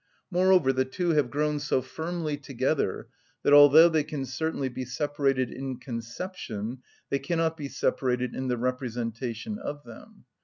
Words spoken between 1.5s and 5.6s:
so firmly together that although they can certainly be separated